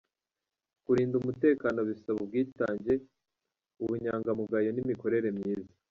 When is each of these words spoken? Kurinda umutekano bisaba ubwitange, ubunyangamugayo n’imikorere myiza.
Kurinda 0.85 1.15
umutekano 1.21 1.79
bisaba 1.89 2.17
ubwitange, 2.23 2.93
ubunyangamugayo 3.81 4.69
n’imikorere 4.73 5.29
myiza. 5.37 5.73